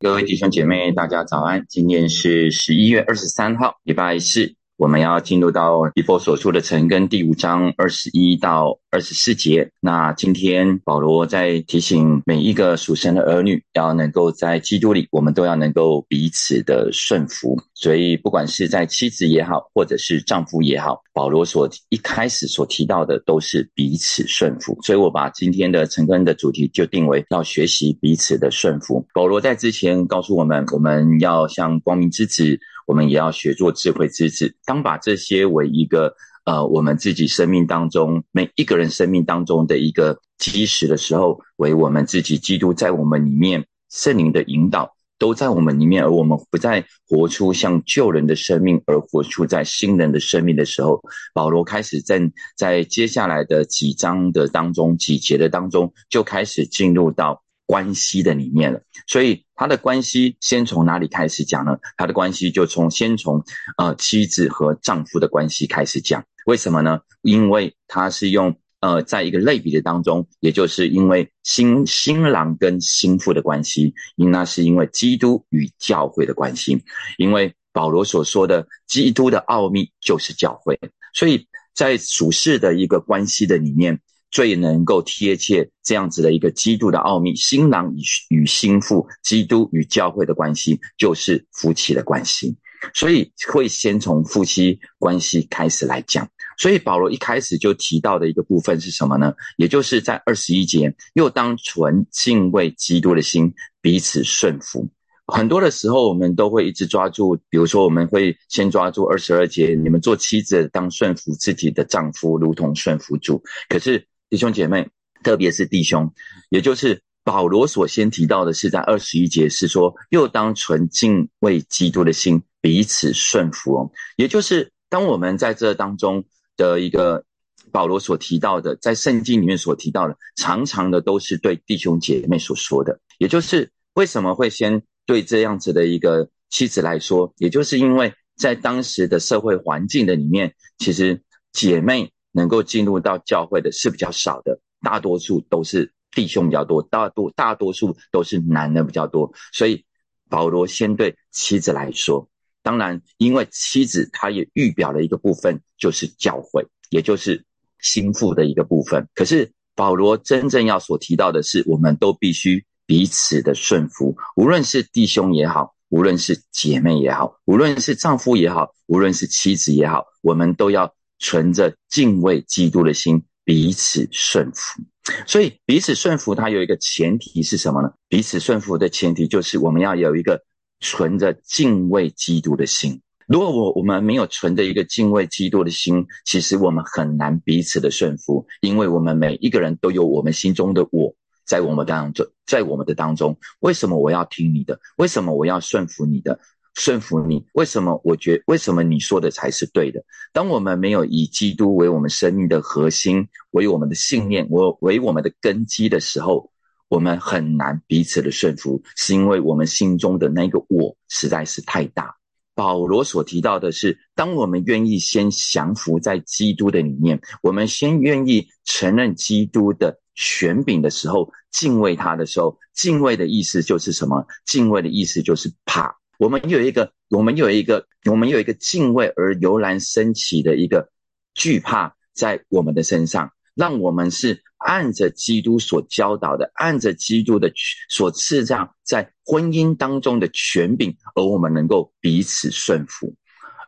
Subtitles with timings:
[0.00, 1.64] 各位弟兄姐妹，大家早安！
[1.68, 4.56] 今天是十一月二十三号，礼拜四。
[4.76, 9.70] 我们要进入到以佛所说的陈根第五章二十一到二十四节。
[9.80, 17.56] 那今天保罗在提醒每一个属神的儿女，要能够在基督里，我们都要能够彼此的顺服。
[17.72, 24.76] 所以，不管是在妻子也好，或者是丈夫也好，保罗所一开始所提到的都是彼此顺服。
[24.82, 29.06] 所以我把今天的陈根的主题就定为要学习彼此的顺服。
[29.14, 32.58] 保罗在之前告诉我们，我们要像光明之子。
[32.86, 34.54] 我们也要学做智慧之子。
[34.64, 51.00] 当把这些为一个呃，我们自己生命当中每一个人生命当中的一个基石的时候，为我们自己基督在我们里面圣灵的引导都在我们里面，而我们不再活出像旧人的生命，而活出在新人的生命的时候，
[51.32, 52.20] 保罗开始在
[52.56, 57.43] 在接下来的几章的当中几节的当中就开始进入到。
[57.66, 61.78] 关系的里面了，所以他的关系先从哪里开始讲呢？
[61.96, 63.42] 他的关系就从先从
[63.78, 66.22] 呃妻子和丈夫的关系开始讲。
[66.44, 67.00] 为什么呢？
[67.22, 76.84] 因为他是用呃在一个类比的当中，也就是因为新新郎跟新妇的关系，因那是因为基督与教会的关系。
[77.16, 80.78] 因为保罗所说的基督的奥秘就是教会，
[81.14, 83.98] 所以在属世的一个关系的里面。
[84.34, 88.02] 最能够贴切这样子的一个基督的奥秘，新郎与
[88.36, 92.56] 与新妇，基督与教会的关系，就是夫妻的关系。
[92.92, 96.28] 所以会先从夫妻关系开始来讲。
[96.58, 99.32] 所以保罗一开始就提到的一个部分是什么呢？
[99.56, 104.88] 也就是在二十一节，又当存敬畏基督的心，彼此顺服。
[105.32, 113.40] 很多的时候，我们都会一直抓住，比如说，我们会先抓住二十二节，你们做妻子当顺服自己的丈夫，如同顺服主。
[113.68, 114.04] 可是。
[114.30, 114.88] 弟兄姐妹，
[115.22, 116.12] 特别是弟兄，
[116.48, 123.90] 也就是保罗所先提到的是，在二十一节是说，又当存敬畏基督的心，彼此顺服哦。
[124.16, 126.24] 也就是当我们在这当中
[126.56, 127.24] 的一个
[127.70, 132.98] 保罗所提到的，在圣经里面所提到的，常常的都是对弟兄姐妹所说的。
[133.18, 142.10] 也就是为什么会先对这样子的一个妻子来说，也就是因为在当时的社会环境的里面，其实姐妹。
[142.34, 149.32] 能够进入到教会的是比较少的，大多数都是弟兄比较多，大多大多数都是男的比较多。
[149.52, 149.84] 所以
[150.28, 152.28] 保罗先对妻子来说，
[152.60, 157.44] 当然，因为妻子她也预表了一个部分，就是教会，也就是
[157.78, 159.08] 心腹的一个部分。
[159.14, 170.92] 可是保罗真正要所提到的是，我们都必须彼此的顺服，无论是弟兄也好，无论是姐妹也好，无论是丈夫也好，无论是妻子也好，我们都要。
[171.18, 174.82] 存着敬畏基督的心，彼此顺服。
[175.26, 177.92] 所以彼此顺服，它有一个前提是什么呢？
[178.08, 180.42] 彼此顺服的前提就是我们要有一个
[180.80, 183.00] 存着敬畏基督的心。
[183.26, 191.14] 如果我我们没有存着一个敬畏基督的心，其实我们很难彼此的顺服，因为我们每一个人都有我们心中的我
[191.46, 194.80] 在我们当中，在我们的当中，为什么我要听你的？
[194.96, 196.38] 为什么我要顺服你的？
[196.74, 198.00] 顺服你，为什么？
[198.04, 200.04] 我觉为什么你说的才是对的？
[200.32, 206.50] 当我们没有以基督为我们生命的核心，为我们的信念，我为我们的根基的时候，
[206.88, 212.16] 我们很难彼此的顺服，是因为我们心中的那个我实在是太大。
[212.56, 224.26] 保罗所提到的是，当我们愿意先降服在基督的里面，我们先愿意承认基督的权柄的时候，敬畏他的时候，敬畏的意思就是什么？
[224.44, 225.96] 敬畏的意思就是怕。
[226.18, 230.90] 我们有一个，我们有一个，我们有一个敬畏而油然升起的一个
[231.34, 237.52] 惧怕在我们的身上，让我们是按着基督所教导的，按着基督的
[237.88, 243.14] 所赐上在婚姻当中的权柄，而我们能够彼此顺服。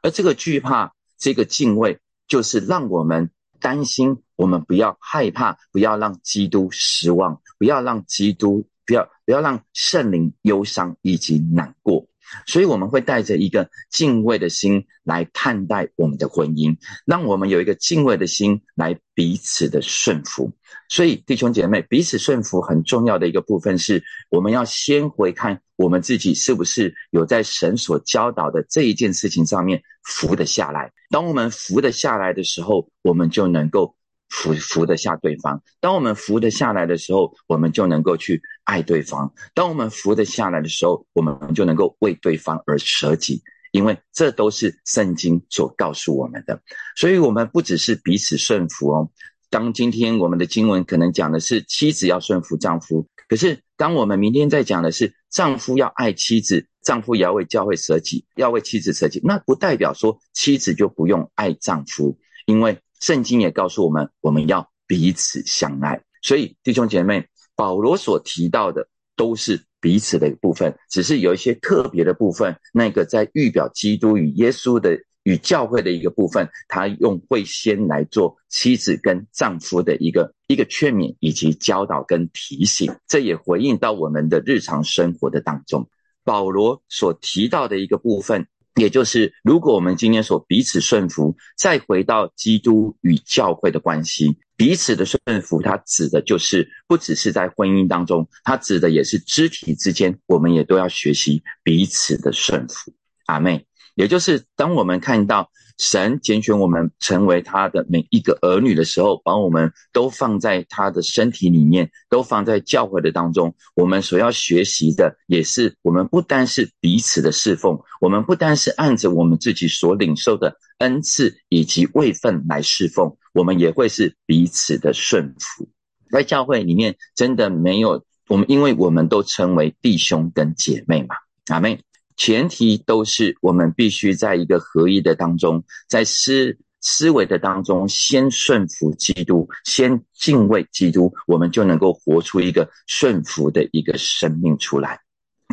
[0.02, 12.06] 而这个惧怕，这个敬畏，就是让我们担心，我们不要害怕，不要让基督失望，不要让基督，不要不要让圣灵忧伤以及难过。
[12.46, 20.52] 所以我们会带着一个敬畏的心来看待我们的婚姻，让我们有一个敬畏的心来彼此的顺服。
[20.88, 30.92] 所以弟兄姐妹，彼此顺服很重要的一个部分是，我们要先回看我们自己是不是有在神所教导的这一件事情上面服得下来。
[31.10, 33.94] 当我们服得下来的时候，我们就能够。
[34.28, 43.42] 服服得下对方，当我们服得下来的时候，我们就能够去爱对方；当我们服得下来的时候，我们就能够为对方而舍己，
[43.72, 46.60] 因为这都是圣经所告诉我们的。
[46.96, 49.10] 所以，我们不只是彼此顺服哦。
[49.48, 59.20] 当今天我们的经文可能讲的是妻子要顺服丈夫，可是当我们明天再讲的是丈夫要爱妻子，丈夫也要为教会舍己，要为妻子舍己。
[59.22, 66.02] 那不代表说妻子就不用爱丈夫，因为圣经也告诉我们，我们要彼此相爱。
[66.22, 74.98] 所以弟兄姐妹，保罗所提到的都是彼此的一部分，只是有一些特别的部分，那个在预表基督与耶稣的。
[75.26, 85.90] 与教会的一个部分，他用会先来做妻子跟丈夫的一个一个劝勉以及教导跟提醒，这也回应到我们的日常生活的当中。
[86.22, 88.46] 保罗所提到的一个部分，
[88.76, 102.92] 也就是如果我们今天所彼此顺服，再回到基督与教会的关系，彼此的顺服，它指的就是不只是在婚姻当中，它指的也是肢体之间，我们也都要学习彼此的顺服。
[103.24, 103.66] 阿妹。
[103.94, 113.54] 也就是当我们看到神拣选我们成为他的每一个儿女的时候，把我们都放在他的身体里面，都放在教会的当中。
[113.74, 125.68] 我们所要学习的，也是我们不单是彼此的侍奉，我们不单是按着我们自己所领受的恩赐以及位分来侍奉，我们也会是彼此的顺服。
[126.10, 131.16] 在教会里面，真的没有我们，因为我们都称为弟兄跟姐妹嘛，
[131.48, 131.80] 阿妹。
[132.16, 145.00] 前提都是我们必须在一个合一的当中，在思思维的当中，先顺服基督，先敬畏基督，我们就能够活出一个顺服的一个生命出来。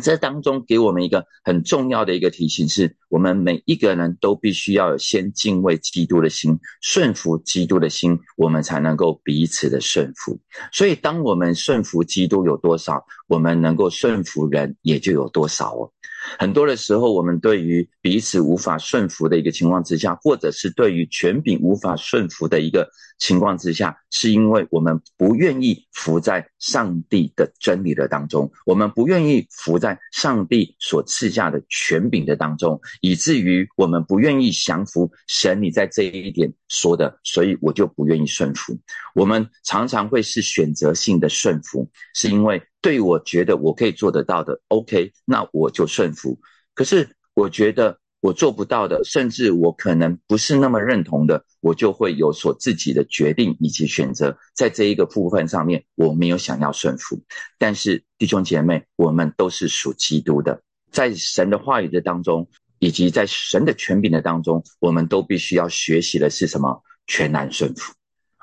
[0.02, 10.36] 这当中给我们一个很重要的一个提醒，是我们每一个人都必须要有先敬畏基督的心，顺服基督的心，我们才能够彼此的顺服。
[10.72, 15.92] 所以，当我们顺服基督有多少，我们能够顺服人也就有多少哦。
[16.38, 38.78] 很多的时候，我们对于彼此无法顺服的一个情况之下，或者是对于权柄无法顺服的一个情况之下，是因为我们不愿意服在上帝的真理的当中，我们不愿意服在上帝所赐下的权柄的当中，以至于我们不愿意降服神你在这一点说的，所以我就不愿意顺服。
[39.14, 42.62] 我们常常会是选择性的顺服，是因为。
[42.84, 46.38] 对我觉得我可以做得到的，OK，那我就顺服。
[46.74, 54.34] 可是我觉得我做不到的，甚至我可能不是那么认同的，我就会有所自己的决定以及选择。
[54.54, 57.22] 在这一个部分上面，我没有想要顺服。
[57.58, 62.48] 但是弟兄姐妹，我们都是属基督的，在神的话语的当中，
[62.78, 66.82] 以及在神的权柄的当中，我们都必须要学习的是什么？
[67.06, 67.92] 全然顺服。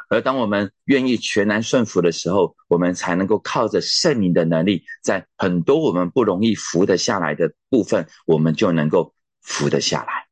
[0.10, 10.28] 而当我们愿意全然顺服的时候，我们才能够靠着圣灵的能力，在很多我们不容易服得下来的部分，我们就能够服得下来。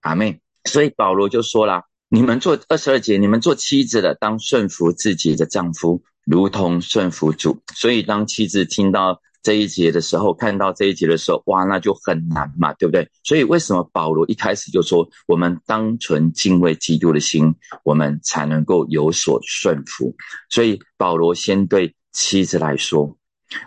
[0.00, 9.20] 阿妹，所以保罗就说了：“你们做二十二节，你们做妻子的，当顺服自己的丈夫，如同顺服主。”所以当妻子听到。
[9.42, 13.08] 这一节的时候，看到这一节的时候，哇，那就很难嘛，对不对？
[13.24, 20.14] 所以为什么保罗一开始就说，我们当存敬畏基督的心，我们才能够有所顺服。
[20.50, 23.16] 所以保罗先对妻子来说，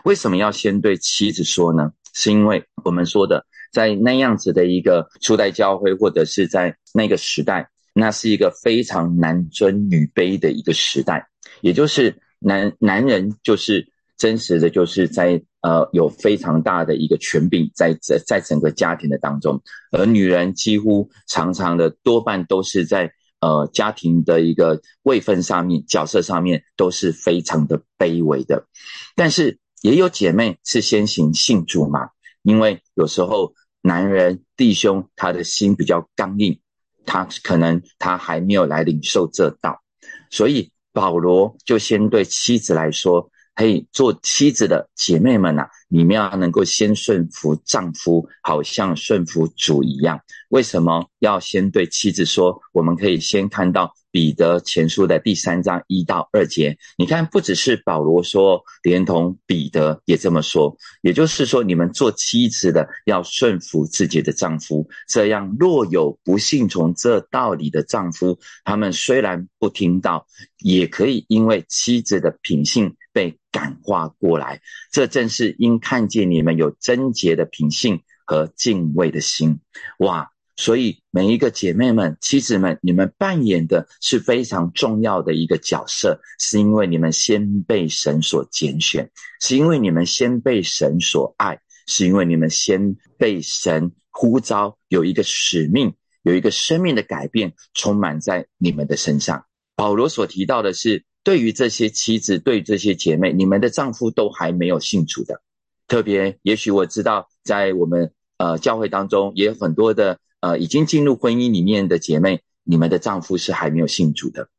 [0.03, 1.91] 为什么要先对妻子说呢？
[2.13, 11.27] 是因为我们说的，在那样子的一个初代教会，或者是在那个时代，那是一个非常男尊女卑的一个时代，
[11.59, 15.43] 也就是男男人就是真实的就是在。
[15.63, 19.61] 呃，有非常大的一个权柄在在在整个家庭的当中，
[19.91, 28.67] 而女人几乎常常的多半都是在呃家庭的一个位分上面、角色上面都是非常的卑微的。
[29.15, 32.09] 但是也有姐妹是先行信主嘛，
[32.41, 33.53] 因为有时候
[33.83, 36.59] 男人弟兄他的心比较刚硬，
[37.05, 39.83] 他可能他还没有来领受这道，
[40.31, 43.29] 所以保罗就先对妻子来说。
[43.55, 50.19] 嘿，做妻子的姐妹们呐，你们要能够先顺服丈夫，好像顺服主一样。
[50.49, 52.59] 为什么要先对妻子说？
[52.71, 53.93] 我们可以先看到。
[54.13, 60.77] 彼得前书的第三章一到二节，你看，不只是保罗说，连同彼得也这么说。
[61.01, 70.27] 也就是说，你们做妻子的要顺服自己的丈夫，这样若有不信从这道理的丈夫，他们虽然不听到，
[70.59, 74.59] 也可以因为妻子的品性被感化过来。
[74.91, 79.61] 这正是因看见你们有贞洁的品性和敬畏的心，
[79.99, 80.29] 哇！
[80.55, 89.09] 所以，每一个姐妹们、妻子们，你们扮演的是非常重要的一个角色，是因为你们先被神所拣选，
[89.41, 95.91] 是因为你们先被神所爱，是因为你们先被神呼召，有一个使命，
[96.21, 99.43] 有一个生命的改变充满在你们的身上。
[99.75, 105.41] 保罗所提到的是，对于这些妻子，对于这些姐妹，你们的丈夫都还没有信主的。
[105.87, 114.49] 特别，也许我知道，在我们呃教会当中，也有很多的呃已经进入婚姻里面的姐妹，你们的丈夫是还没有信主的，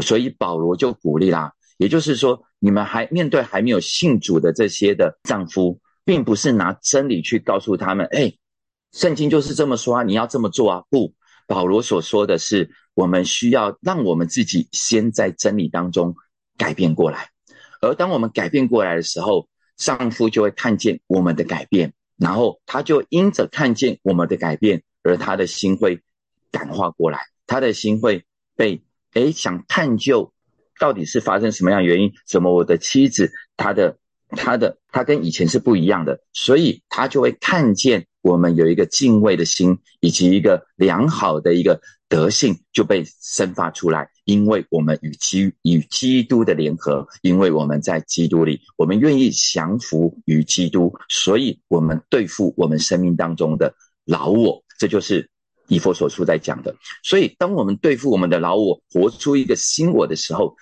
[0.00, 8.32] 所以保罗就鼓励啦，也就是说，你们还面对还没有信主的这些的丈夫，并不是拿真理去告诉他们，哎，
[8.92, 11.14] 圣经就是这么说啊，你要这么做啊，不。
[11.46, 16.14] 保罗所说的是，我们需要让我们自己先在真理当中
[16.56, 17.30] 改变过来，
[17.80, 26.00] 而当我们改变过来的时候，丈夫就会看见我们的改变，然后他就因着看见我们的改变，而他的心会
[26.50, 28.24] 感化过来，他的心会
[28.56, 28.82] 被
[29.14, 30.32] 诶想探究
[30.78, 33.98] 到底是发生什么样原因，什么我的妻子她的
[34.30, 38.06] 她的她跟以前是不一样的，所以他就会看见。
[38.22, 53.74] 我们有一个敬畏的心，以及一个良好的一个德性就被生发出来，因为我们与基与基督的联合，因为我们在基督里，我们愿意降服于基督，所以我们对付我们生命当中的
[54.04, 55.28] 老我，这就是
[55.66, 56.76] 以佛所书在讲的。
[57.02, 60.54] 所以，当我们对付我们的老我，活出一个新我的时候，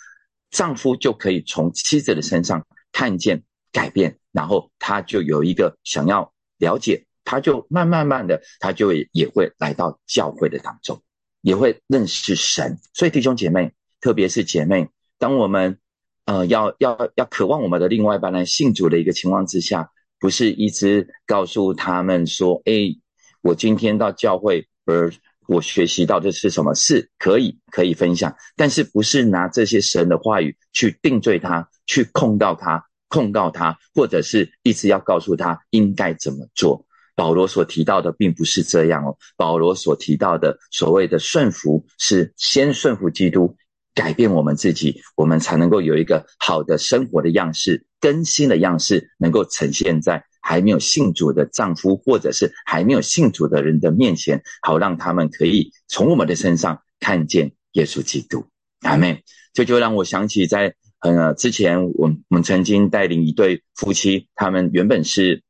[0.51, 7.05] 丈夫就可以从妻子的身上看见改变，然后他就有一个想要了解。
[7.25, 11.03] 他就慢慢慢的，他就也会来到教会的当中，
[11.43, 12.79] 也会认识神。
[12.93, 15.79] 所以弟兄姐妹，特别是姐妹，当我们
[16.25, 22.97] 呃要要要渴望我们的另外一半来信主的一个情况之下，不是一直告诉他们说：“哎，
[23.43, 25.13] 我今天到教会，而
[25.47, 26.75] 我学习到的是什么？
[26.75, 36.85] 是可以可以分享，但是不是拿这些神的话语去定罪他，去控告他，控告他，或者是一直要告诉他应该怎么做。”
[37.21, 39.15] 保罗所提到的并不是这样哦。
[39.37, 43.55] 保罗所提到的所谓的顺服，是先顺服基督，
[43.95, 58.47] 改变我们自己，我们才能够有一个好的生活的样式、更新的样式，能够呈现在还没有信主的丈夫或者是还没有信主的人的面前，好让他们可以从我们的身上看见耶稣基督。
[58.81, 59.23] 阿妹，
[59.53, 65.43] 这就让我想起在呃之前，我我们曾经带领一对夫妻，他们原本是。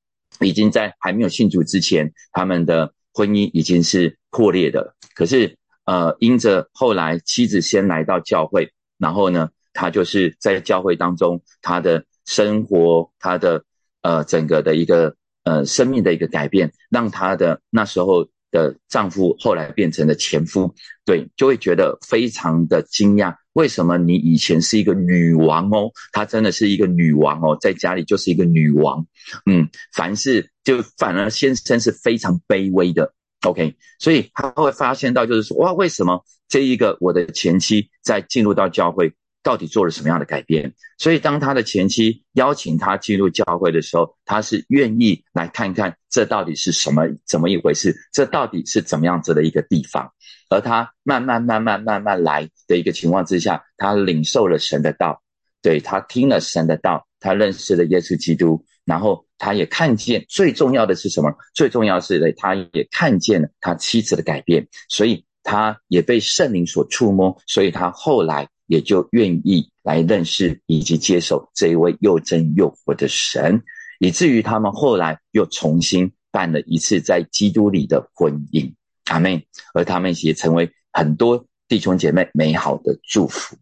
[0.46, 4.94] 已经在还没有信主之前，他们的婚姻已经是破裂的。
[5.14, 13.64] 可是，呃，因着后来妻子先来到教会，然后呢，他就是在教会当中，他的生活，他的
[14.02, 18.28] 呃整个的一个呃生命的一个改变，让他的那时候。
[18.52, 23.36] 的丈夫后来变成了前夫，对，就会觉得非常的惊讶。
[23.52, 25.90] 为什么你以前是一个女王哦？
[26.12, 29.06] 她真的是一个女王哦，在家里就是一个女王。
[29.46, 33.12] 嗯，凡事就反而先生是非常卑微的。
[33.42, 39.14] OK，所以他会发现到就是说，哇，为什么这一个我的前妻在进入到教会？
[39.42, 40.74] 到底做了什么样的改变？
[40.98, 50.12] 所以当他的前妻邀请他进入教会的时候，他是愿意来看看这到底是什么怎么一回事，这到底是怎么样子的一个地方。
[50.50, 55.22] 而他慢慢慢慢慢慢来的一个情况之下，他领受了神的道，
[55.62, 61.32] 对他听了神的道，他认识了耶稣基督，然后他也看见最重要的是什么？
[61.54, 68.46] 最重要是呢，他也看见了他妻子的改变，所以他也被圣灵所触摸，所以他后来。
[68.70, 73.60] 也就愿意来认识以及接受这一位又真又活的神，
[73.98, 78.72] 以至于他们后来又重新办了一次在基督里的婚姻，
[79.06, 83.56] 阿妹，而他们也成为很多弟兄姐妹美好的祝福。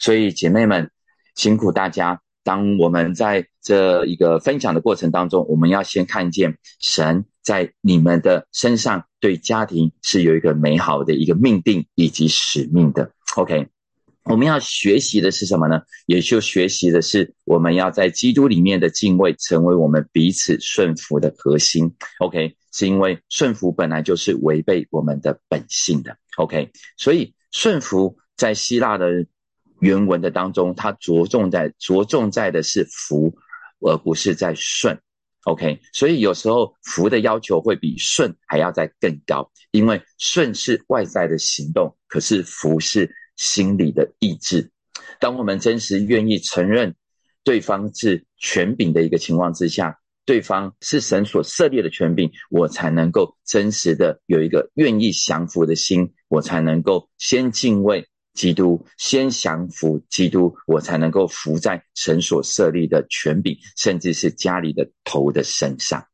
[0.00, 0.90] 所以姐妹们
[1.34, 13.10] 辛苦大家，当我们在这一个分享的过程当中，我们要先看见神在你们的身上对家庭是有一个美好的一个命定以及使命的。
[13.36, 13.68] OK。
[14.24, 15.82] 我们要学习的是什么呢？
[16.06, 21.94] 也就学习的是我们要在基督里面的敬畏，成为我们彼此顺服的核心。
[22.20, 26.16] OK，是因为顺服本来就是违背我们的本性的。
[26.38, 29.26] OK，所以顺服在希腊的
[29.80, 33.36] 原文的当中，它着重在着重在的是服，
[33.80, 34.98] 而不是在顺。
[35.44, 43.14] OK，所以有时候服的要求会比顺还要再更高，因为顺是外在的行动，可是服是。
[43.36, 44.70] 心理的意志，
[45.18, 46.94] 当我们真实愿意承认
[47.42, 66.06] 对方是权柄的一个情况之下，对方是神所设立的权柄，我才能够真实的有一个愿意降服的心，我才能够先敬畏基督，先降服基督，我才能够服在神所设立的权柄，甚至是家里的头的身上，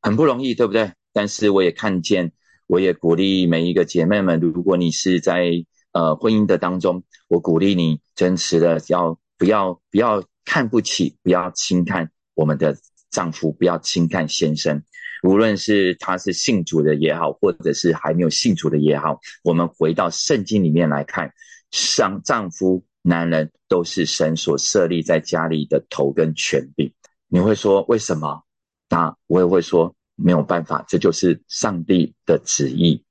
[0.00, 0.92] 很不容易，对不对？
[1.12, 2.32] 但是我也看见，
[2.66, 5.66] 我也鼓励每一个姐妹们，如果你是在。
[5.92, 12.76] 呃，婚姻的当中，我鼓励你真实的要不要不要看不起，不要轻看我们的
[13.10, 14.82] 丈夫不要轻看先生，
[15.22, 21.32] 无论是他是信主的也好，或者是还没有信主的也好，我们回到圣经里面来看，
[21.70, 26.92] 上丈夫男人都是神所设立在家里的头跟权柄。
[27.28, 28.42] 你会说为什么？
[28.88, 33.04] 那我也会说没有办法，这就是上帝的旨意。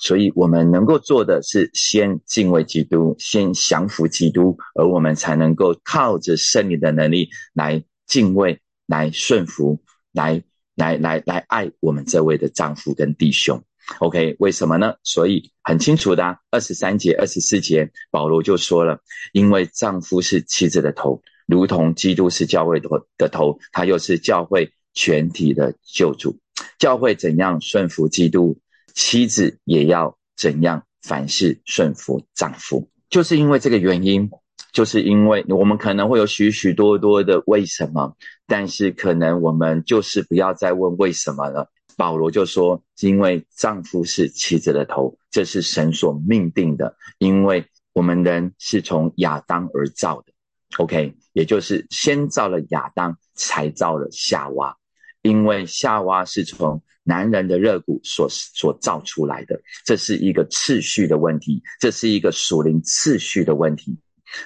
[0.00, 9.78] 所以我们能够做的是先敬畏基督，先降服基督，而我们才能够靠着圣灵的能力来敬畏、来顺服、
[10.10, 10.42] 来
[10.74, 13.62] 来来来爱我们这位的丈夫跟弟兄。
[13.98, 14.94] OK，为什么呢？
[15.02, 19.00] 所以很清楚的，二十三节、二十四节，保罗就说了：
[19.32, 22.88] 因为丈夫是妻子的头，如同基督是教会的
[23.18, 26.38] 的头，他又是教会全体的救主。
[26.78, 28.58] 教会怎样顺服基督？
[28.94, 30.84] 妻子也要怎样？
[31.02, 34.28] 凡事顺服丈夫，就是因为这个原因，
[34.70, 38.14] 就是因为我们可能会有许许多多的为什么，
[38.46, 41.70] 但是可能我们就是不要再问为什么了。
[41.96, 46.94] 保罗就说：“因为丈夫是妻子的头，这是神所命定的。
[47.16, 50.32] 因为我们人是从亚当而造的
[50.76, 54.76] ，OK，也就是先造了亚当，才造了夏娃。
[55.22, 63.98] 因为夏娃是从。”男人的热骨所所造出来的，这是一个次序的问题，这是一个属灵次序的问题。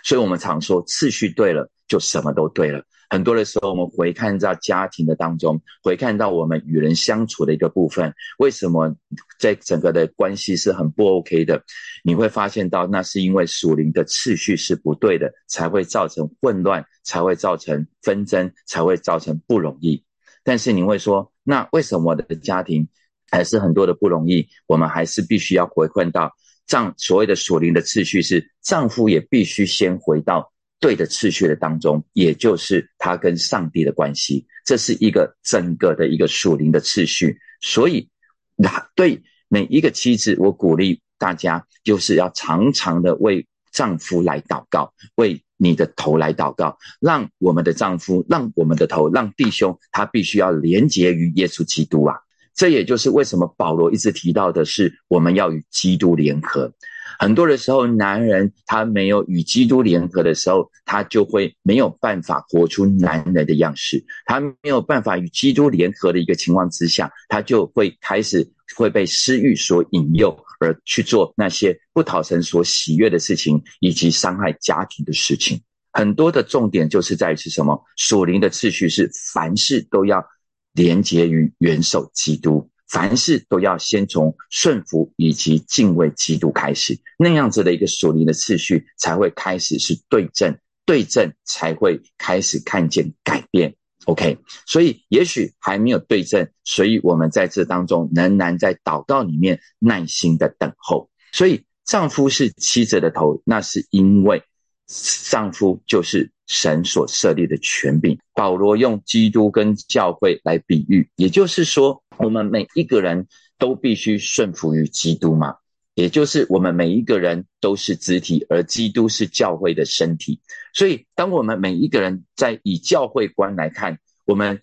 [0.04, 2.82] 所以，我们常说次序对了，就什么都对了。
[3.10, 8.96] 很多的时候，我们回看到家庭的当中，回看到我们与人相处的一个部分，为什么
[9.38, 11.62] 在整个的关系是很不 OK 的？
[12.04, 20.02] 你会发现到，那是因为属灵的次序是不对的，才会造成混乱，才会造成纷争，才会造成不容易。
[20.44, 22.86] 但是你会说，那为什么我的家庭
[23.30, 24.46] 还是很多的不容易？
[24.66, 26.30] 我们还是必须要回困到
[26.66, 37.38] 丈所谓的属灵的次序，是丈夫也必须先回到对的次序的当中，也就是他跟上帝的关系，这是一个整个的一个属灵的次序。
[37.60, 38.08] 所以，
[38.54, 45.42] 那对每一个妻子，我鼓励大家就是要常常的为丈夫来祷告，为。
[45.64, 52.14] 你的头来祷告，让我们的丈夫，让我们的头，让弟兄，他必须要连结于耶稣基督啊！
[52.54, 56.70] 这也就是为什么保罗一直提到的是，我们要与基督联合。
[57.18, 64.04] 很多的时候，男人他没有与基督联合的时候，他就会没有办法活出男人的样式。
[64.26, 70.38] 他没有办法与基督联合的一个情况之下，他就会开始会被私欲所引诱。
[70.60, 75.60] 而去做那些不讨神所喜悦的事情，以及伤害家庭的事情，
[75.92, 77.84] 很多的重点就是在于是什么？
[77.96, 80.24] 属灵的次序是凡事都要
[80.72, 93.74] 连结于元首基督，凡事都要先从顺服以及敬畏基督开始，那样子的一个属灵的次序才会开始是对症，对症才会开始看见改变。
[94.06, 101.08] OK，所以也许还没有对症，所以我们在这当中仍然在祷告里面耐心的等候。
[101.32, 104.42] 所以丈夫是妻子的头，那是因为
[104.86, 108.18] 丈夫就是神所设立的权柄。
[108.34, 113.26] 保罗用基督跟教会来比喻，也就是说，我们每一个人
[113.58, 115.56] 都必须顺服于基督嘛。
[115.94, 120.40] 也就是我们每一个人都是肢体，而基督是教会的身体。
[120.72, 124.60] 所以，当我们每一个人在以教会观来看，我们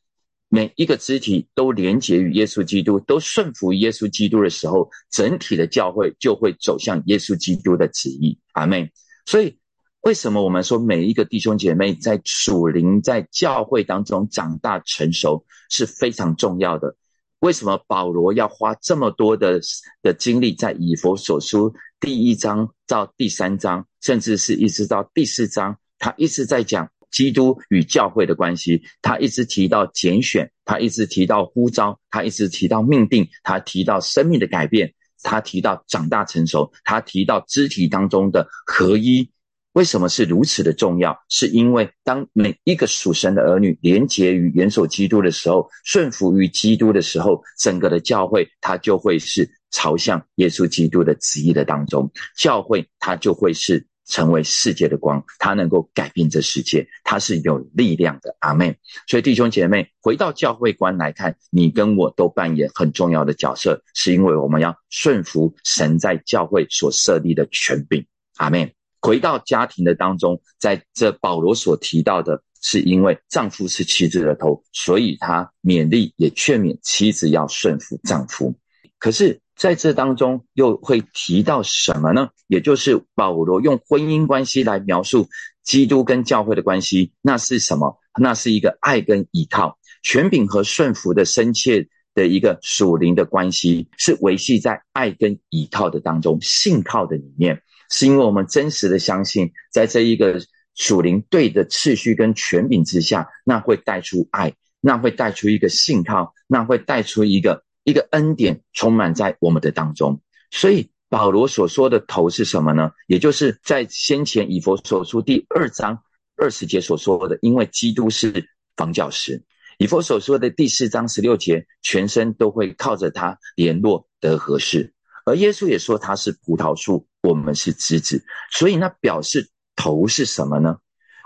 [0.49, 8.37] 每一个肢体都连结于耶稣基督，都顺服耶稣基督的时候，整体的教会就会走向耶稣基督的旨意。
[8.51, 8.91] 阿妹，
[9.25, 9.57] 所以，
[10.01, 16.97] 为什么我们说每一个弟兄姐妹在属灵在教会当中长大成熟是非常重要的？
[17.41, 19.59] 为什么保罗要花这么多的
[20.03, 39.27] 的精力在以佛所书第一章到第三章，甚至是一直到第四章，他一直在讲基督与教会的关系，他一直提到拣选，他一直提到呼召，他一直提到命定，他提到生命的改变，他提到长大成熟，他提到肢体当中的合一。
[39.73, 41.17] 为什么是如此的重要？
[41.29, 52.11] 是因为当每一个属神的儿女连结于元首基督的时候，顺服于基督的时候，整个的教会它就会是朝向耶稣基督的旨意的当中。
[52.35, 58.35] 教会它就会是成为世界的光，它能够改变这世界，它是有力量的。
[58.39, 68.05] 阿妹，所以弟兄姐妹，回到教会观来看，你跟我都扮演很重要的角色，是因为我们要顺服神在教会所设立的权柄。
[68.35, 68.75] 阿妹。
[69.01, 78.55] 回到家庭的当中，在这保罗所提到的，是因为丈夫是妻子的头，所以他勉励也劝勉妻子要顺服丈夫。
[78.99, 82.29] 可是在这当中又会提到什么呢？
[82.47, 85.27] 也就是保罗用婚姻关系来描述
[85.63, 87.97] 基督跟教会的关系，那是什么？
[88.19, 89.77] 那是一个爱跟依靠。
[90.03, 97.61] 权柄和顺服的深切的一个属灵的关系，是维系在爱跟倚靠的当中，信靠的里面，
[97.91, 100.41] 是因为我们真实的相信，在这一个
[100.73, 110.21] 属灵对的次序跟权柄之下，那会带出爱，那会带出一个信靠，那会带出一个一个恩典充满在我们的当中。
[110.49, 112.91] 所以保罗所说的头是什么呢？
[113.07, 116.01] 也就是在先前以佛所书第二章
[116.37, 119.43] 二十节所说的，因为基督是房角石。
[119.77, 124.93] 以佛所说的第四章十六节，全身都会靠着它联络得合适。
[125.25, 128.23] 而耶稣也说他是葡萄树，我们是枝子。
[128.51, 130.77] 所以那表示头是什么呢？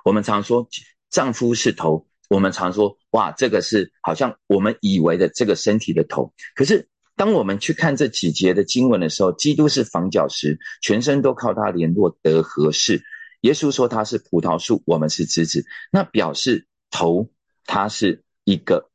[0.03, 0.67] 我们常说
[1.09, 6.33] 丈夫是头，我们常说哇，这个是好像我们以为的这个身体的头。
[6.55, 13.03] 可是当我们去看这几节的经文的时候，基督是房角石，全身都靠它联络得合适。
[13.41, 17.29] 耶稣说他是葡萄树，我们是枝子，那表示头
[17.65, 18.23] 它是。
[18.47, 18.91] 一个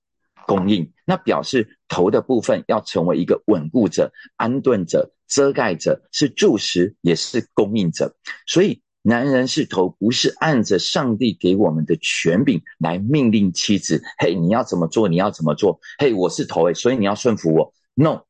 [0.47, 8.17] 供应，那表示头的部分要成为一个稳固者、安顿者、遮盖者，是柱石，也是供应者。
[8.47, 14.03] 所以，男人是头，不是按着上帝给我们的权柄来命令妻子。
[14.19, 15.09] 嘿，你要怎么做？
[15.09, 15.81] 你要怎么做？
[15.99, 17.75] 嘿，我是头诶，所以你要顺服我。
[17.95, 18.23] No，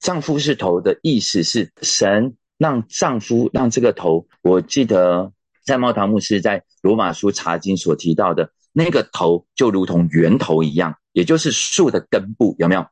[0.00, 4.26] 丈夫是头的意思是神让丈夫让这个头。
[4.42, 5.32] 我记得
[5.64, 8.50] 在猫堂牧师在罗马书查经所提到的。
[8.76, 12.84] 那个头就如同源头一样，也就是树的根部，有没有？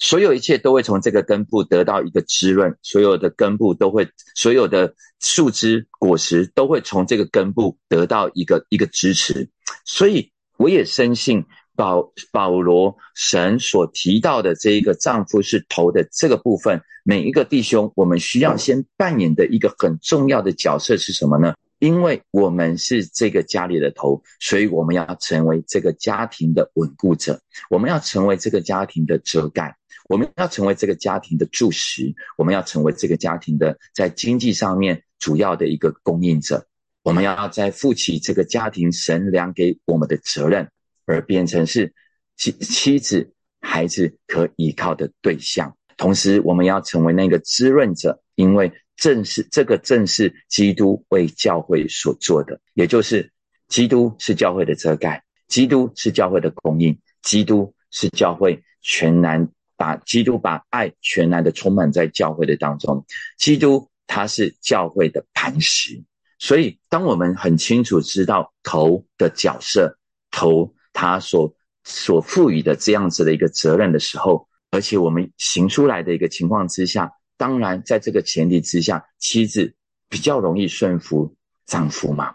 [0.00, 9.50] 所有一切都会从这个根部得到一个滋润，所有的根部都会，所有的树枝、果实都会从这个根部得到一个一个支持。
[9.84, 11.44] 所以，我也深信
[11.76, 21.54] 保保罗神所提到的这一个丈夫是头的这个部分，每一个弟兄，我们需要先扮演的一个很重要的角色是什么呢？
[21.78, 29.76] 因为我们是这个家里的头，所以我们要成为这个家庭的稳固者，我们要成为这个家庭的遮盖，
[30.08, 36.66] 我们要成为这个家庭的柱石，我们要成为这个家庭的在经济上面主要的一个供应者。
[37.04, 40.68] 我们要在负起这个家庭神量给我们的责任，
[41.06, 41.94] 而变成是
[42.36, 45.76] 妻妻子、孩子可依靠的对象。
[45.96, 48.72] 同时，我们要成为那个滋润者，因为。
[48.98, 53.32] 正是这个，正是基督为教会所做的，也就是
[53.68, 63.06] 基督是教会的遮盖，基督是教会的供应，基督是教会全然把基督把爱全然的充满在教会的当中，
[63.38, 66.02] 基督他是教会的磐石。
[66.40, 69.96] 所以，当我们很清楚知道头的角色，
[70.32, 77.12] 头他所所赋予的这样子的一个责任的时候，而且我们行出来的一个情况之下。
[77.38, 79.74] 当然，在这个前提之下，妻子
[80.10, 82.34] 比较容易顺服丈夫嘛。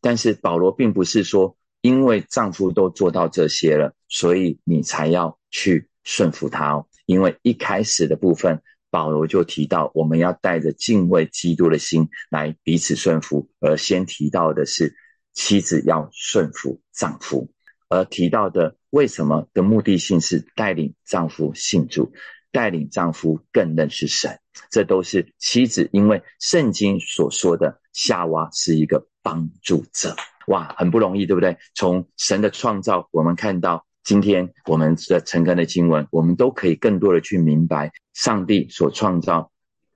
[0.00, 6.86] 但是保罗并不是说，因为丈夫都做到这些了，所以你才要去顺服他哦。
[7.06, 14.94] 因为一开始的部分，保罗就提到，我们要带着敬畏基督的心来彼此顺服，而先提到的是
[15.32, 17.50] 妻子要顺服丈夫，
[17.88, 22.12] 而提到的为什么的目的性是带领丈夫信主。
[22.52, 24.38] 带领丈夫更认识神，
[24.70, 25.88] 这都是妻子。
[25.92, 30.14] 因为圣经所说的夏娃是一个帮助者，
[30.46, 31.56] 哇，很不容易，对不对？
[31.74, 39.50] 从神的创造，我们看到今天我们的成根的经文，我们都可以更多的去明白上帝所创造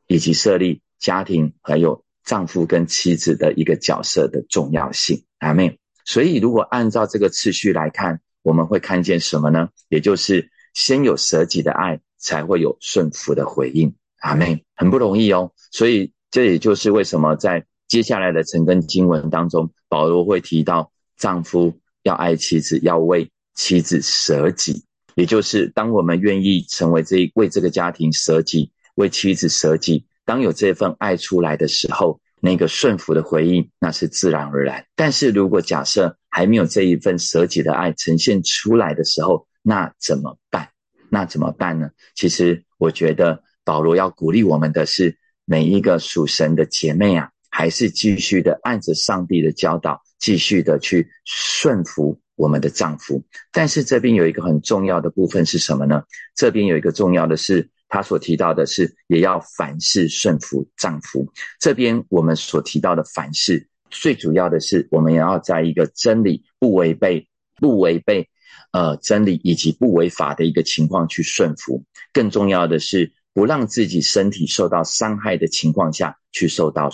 [0.07, 5.25] 以及设立家庭，还有丈夫跟妻子的一个角色的重要性。
[5.39, 9.69] 阿妹，所以如果按照这个次序来看，我们会看见什么呢？
[9.89, 12.01] 也就是先有舍己的爱。
[12.27, 15.53] 才会有顺服的回应，阿妹很不容易哦。
[15.71, 24.83] 所以这也就是为什么在接下来的成根经文当中，保罗会提到丈夫要爱妻子，要为妻子舍己。
[25.15, 34.85] 也就是当我们愿意成为这一为这个家庭舍己，为妻子舍己，当有这份爱出来的时候，那个顺服的回应那是自然而然。
[34.97, 40.69] 但是如果假设还没有这一份舍己的爱呈现出来的时候，那怎么办？
[41.11, 41.91] 那怎么办呢？
[42.15, 53.25] 其实我觉得保罗要鼓励我们的是，每一个属神的姐妹啊，还是继续的按着上帝的教导，继续的去顺服我们的丈夫。
[53.53, 56.03] 但是这边有一个很重要的部分是什么呢？
[56.35, 61.33] 这边有一个重要的是，他所提到的是，也要凡事顺服丈夫。
[61.61, 68.29] 这边我们所提到的凡事，最主要的是，我们也要在一个真理不违背、不违背。
[68.73, 76.91] 呃，真理以及不违法的一个情况去顺服，更重要的是不让自己身体受到伤害的情况下去受到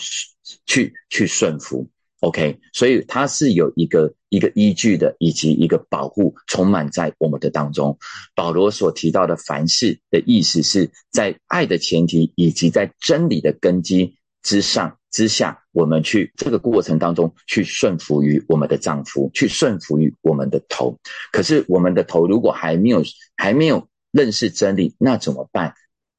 [0.66, 1.88] 去去顺服。
[2.20, 7.98] OK，所以它是有一个一个依据的，以及一个保护，充满在我们的当中。
[8.36, 20.98] 保罗所提到的凡事的意思是在爱的前提，以及在真理的根基之上之下，我们去这个过程当中去顺服于我们的丈夫，去顺服于我们的头。
[21.30, 23.04] 可是我们的头如果还没有
[23.36, 25.74] 还没有认识真理，那怎么办？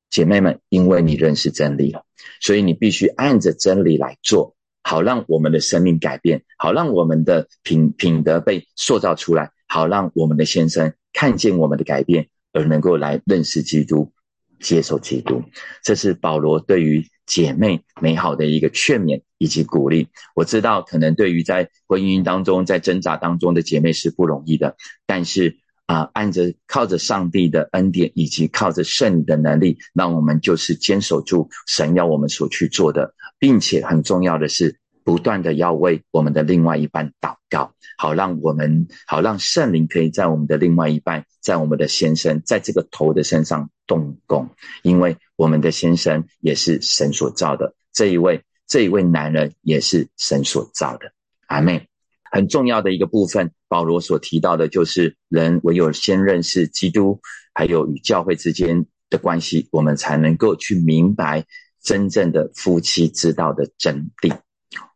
[0.10, 2.06] 姐妹们，因为你认识真理了，
[2.40, 4.56] 所以你必须按着真理来做。
[4.84, 14.12] 好让我们的生命改变，好让我们的品品德被塑造出来，好让我们的先生看见我们的改变，而能够来认识基督，
[14.60, 15.42] 接受基督。
[15.84, 20.08] 这是保罗对于姐妹美好的一个劝勉以及鼓励。
[20.36, 25.60] 我知道，可能对于在婚姻当中、在挣扎当中的姐妹是不容易的，但是。
[25.86, 44.50] 啊，按着靠着上帝的恩典，以及靠着圣的能力，那我们就是坚守住神要我们所去做的，并且很重要的是，不断的要为我们的另外一半祷告，好让我们好让圣灵可以在我们的另外一半，在我们的先生，在这个头的身上动工，
[44.82, 51.12] 因为我们的先生也是神所造的，这一位这一位男人也是神所造的，
[51.48, 51.88] 阿妹。
[52.32, 57.20] 很重要的一个部分，保罗所提到的就是人唯有先认识基督，
[57.54, 61.46] 还有与教会之间的关系，我们才能够去明白
[61.84, 64.36] 真正的夫妻之道的真谛，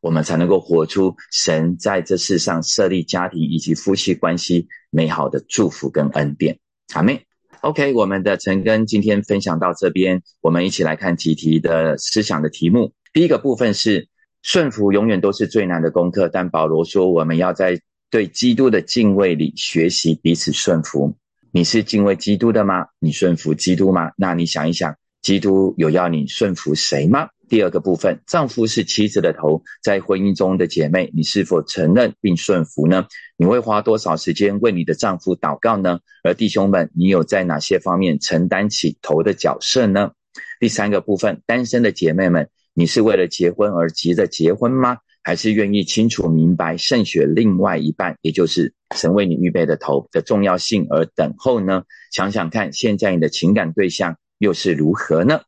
[0.01, 6.59] 我们才能够活出神在这世上设立家庭以及夫妻关系美好的祝福跟恩典。
[6.93, 7.25] 阿妹
[7.61, 12.93] ，OK，我们的陈根今天分享到这边，我们一起来看几题的思想的题目。
[13.13, 14.07] 第一个部分是。
[14.43, 21.17] 顺服永远都是最难的功课，但保罗说，我们要在对基督的敬畏里学习彼此顺服。
[21.51, 22.85] 你是敬畏基督的吗？
[22.99, 24.11] 你顺服基督吗？
[24.15, 27.27] 那你想一想，基督有要你顺服谁吗？
[27.49, 33.07] 第二个部分，丈夫是妻子的头，在婚姻中的姐妹，你是否承认并顺服呢？
[33.37, 35.99] 你会花多少时间为你的丈夫祷告呢？
[36.23, 40.11] 而弟兄们，你有在哪些方面承担起头的角色呢？
[40.59, 42.49] 第三个部分，单身的姐妹们。
[42.73, 44.97] 你是为了结婚而急着结婚吗？
[45.23, 51.83] 还是愿意清楚明白圣血另外一半，也就是神为你预备的头的重要性而等候呢？
[52.11, 55.41] 想想看，现在你的情感对象又是如何呢？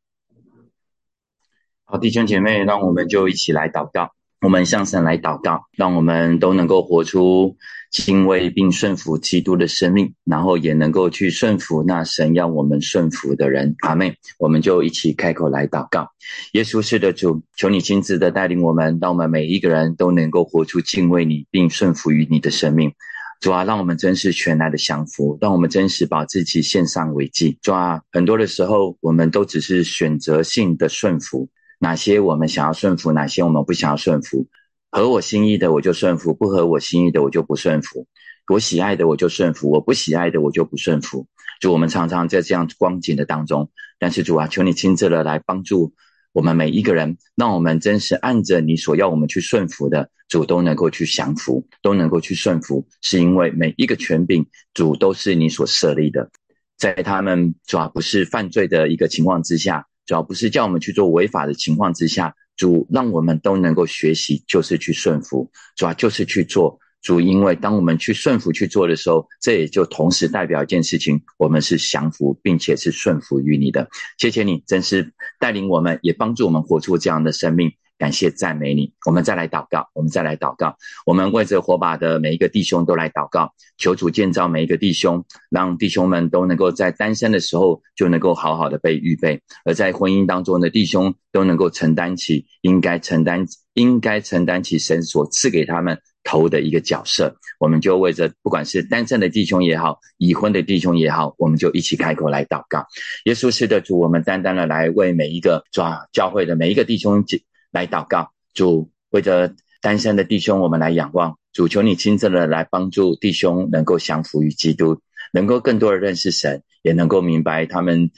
[1.92, 4.12] 好，弟兄姐妹，让我们就一起来祷告。
[4.42, 7.58] 我们向神来祷告，让我们都能够活出
[7.90, 13.76] 敬畏并顺服基督的生命，然后也能够去顺服那神要我们顺服的人。
[13.80, 16.08] 阿妹，我们就一起开口来祷告。
[16.52, 22.94] 耶稣是的主，求你亲自的带领我们，让我们每一个人都能够活出敬畏你并顺服于你的生命。
[23.40, 27.58] 主啊，让我们真是全然的降服，让我们真实把自己献上为祭。
[27.64, 31.50] 主啊，很多的时候我们都只是选择性的顺服。
[31.80, 34.48] 哪些我们想要顺服，哪些我们不想要顺服？
[34.92, 38.06] 合我心意的我就顺服，不合我心意的我就不顺服。
[38.48, 41.28] 我喜爱的我就顺服，我不喜爱的我就不顺服。
[41.62, 45.94] 就我们常常在这样光景的当中，但是主啊，求你亲自的来帮助
[46.34, 56.32] 我们每一个人，让我们真实按着你所要我们去顺服的主都能够去降服，都能够去顺服，是因为每一个权柄主都是你所设立的，
[56.76, 59.86] 在他们主要不是犯罪的一个情况之下。
[60.10, 66.80] 主要不是叫我们去做违法的情况之下，主让我们都能够学习，就是去顺服，主要就是去做。
[67.04, 73.88] 主因为当我们去顺服去做的时候，这也就同时代表一件事情，我们是降服并且是顺服于你的。
[74.18, 77.72] 谢谢你，真是带领我们，也帮助我们活出这样的生命。
[78.00, 97.36] 感谢赞美你，我们再来祷告，我们再来祷告，我们为着火把的每一个弟兄都来祷告，求主建造每一个弟兄，让弟兄们都能够在单身的时候就能够好好的被预备，而在婚姻当中的弟兄都能够承担起应该承担、应该承担起神所赐给他们头的一个角色。
[97.60, 102.86] 我们就为着不管是单身的弟兄也好，已婚的弟兄也好，我们就一起开口来祷告。
[103.26, 107.26] 耶稣是的主，我们单单的来为每一个抓教会的每一个弟兄。
[107.72, 115.02] 来祷告，主为着单身的弟兄，我们来仰望主，求你亲自的来帮助弟兄，能够降服于基督，
[115.32, 118.12] 能够更多的认识神，也能够明白他们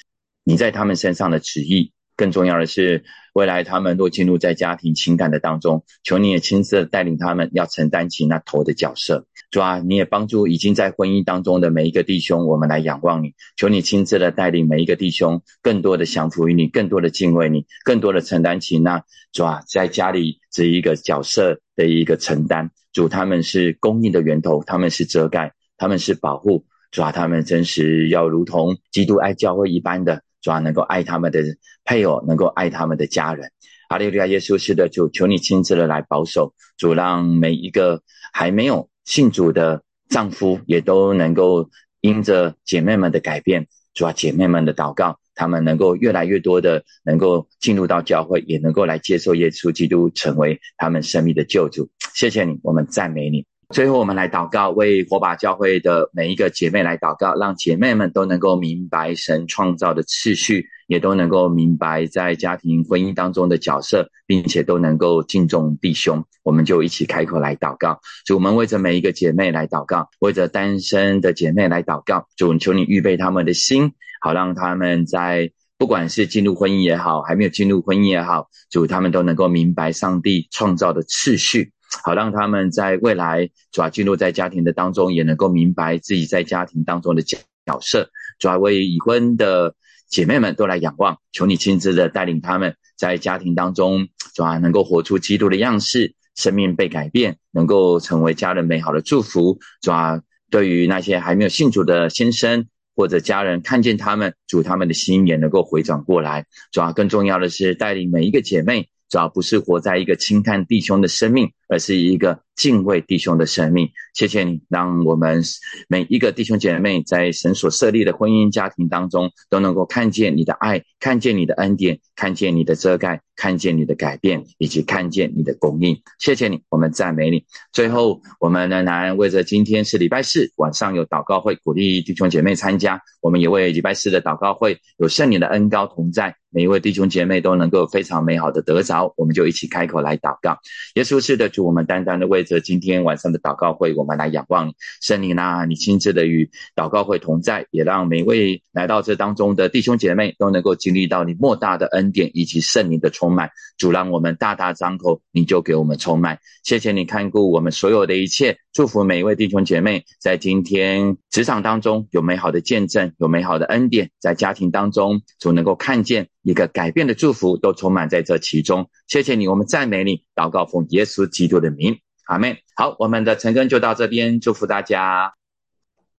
[0.44, 1.92] 你在他们身上的旨意。
[2.15, 9.26] 更重要的是，未来他们若进入在家庭情感的当中，求你也亲自带领他们，要承担起那头的角色。
[9.50, 22.71] 主啊，你也帮助已经在婚姻当中的每一个弟兄，我们来仰望你，求你亲自的带领每一个弟兄，更多的降服于你，更多的敬畏你，更多的承担起那主啊，在家里这一个角色的一个承担。
[22.93, 26.65] 主，他们是供应的源头，他们是遮盖，他们是保护。
[26.91, 30.24] 主啊，他们真是要如同基督爱教会一般的。
[30.41, 31.41] 主啊，能够爱他们的
[31.86, 33.51] 配偶，能够爱他们的家人。
[33.89, 36.54] 哈利路亚，耶稣是的主，求你亲自的来保守。
[36.77, 38.01] 主让每一个
[38.34, 51.89] 还没有信主的丈夫也都能够因着姐妹们的改变，主啊，姐妹们的祷告，他们能够越来越多的能够进入到教会，也能够来接受耶稣基督成为他们生命的救主。
[52.13, 53.45] 谢谢你，我们赞美你。
[53.71, 66.21] 最后，我们来祷告，为火把教会的每一个姐妹来祷告，让姐妹们都能够明白神创造的次序，也都能够明白在家庭婚姻当中的角色，并且都能够敬重弟兄。
[66.43, 81.71] 我们就一起开口来祷告，主，我们为着每一个姐妹来祷告，为着单身的姐妹来祷告，主，求你预备他们的心，好让他们在不管是进入婚姻也好，还没有进入婚姻也好，主，他们都能够明白上帝创造的次序。
[82.04, 87.38] 好，让他们在未来主要进入在家庭的当中，也能够明白自己在家庭当中的角
[87.82, 88.10] 色。
[88.39, 89.75] 主要为已婚的
[90.10, 99.60] 姐妹们都来仰望，求你亲自的带领他们在家庭当中，主要能够活出基督的样式，生命被改变，能够成为家人美好的祝福。
[99.82, 106.45] 主要对于那些还没有信主的先生或者家人，看见他们主他们的心也能够回转过来。
[106.71, 108.88] 主要更重要的是带领每一个姐妹。
[109.10, 113.89] 主要不是活在一个轻看弟兄的生命，而是一个敬畏弟兄的生命。
[114.13, 115.41] 谢谢你，让我们
[115.88, 126.01] 每一个弟兄姐妹在神所设立的婚姻家庭当中，都能够看见你的爱，看见你的恩典，看见你的遮盖，看见你的改变，以及看见你的供应。
[126.19, 127.45] 谢谢你，我们赞美你。
[127.71, 133.01] 最后，我们仍然为着今天是礼拜四晚上有祷告会，鼓励弟兄姐妹参加。
[133.21, 136.36] 我们也为礼拜四的祷告会有圣灵的恩高同在。
[136.53, 140.57] 每一位弟兄姐妹都能够非常美好的得着，我们就一起开口来祷告。
[140.95, 153.50] 耶稣是的主，我们单单的为着今天晚上的祷告会，我们来仰望你圣灵啊，你亲自的与祷告会同在，也让每位来到这当中的弟兄姐妹都能够经历到你莫大的恩典以及圣灵的充满。
[153.78, 156.39] 主让我们大大张口，你就给我们充满。
[156.63, 166.28] 谢谢你看顾我们所有的一切，祝福每一位弟兄姐妹在今天职场当中有美好的见证，有美好的恩典，在家庭当中总能够看见。
[166.41, 172.58] 一个改变的祝福都充满在这其中，谢谢你，我们赞美你，祷告奉耶稣基督的名，阿门。
[172.75, 175.34] 好，我们的晨更就到这边，祝福大家。